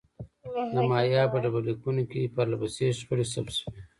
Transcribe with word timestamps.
د 0.73 0.75
مایا 0.89 1.23
په 1.31 1.37
ډبرلیکونو 1.43 2.03
کې 2.11 2.31
پرله 2.35 2.55
پسې 2.61 2.85
شخړې 2.97 3.25
ثبت 3.33 3.53
شوې. 3.59 3.79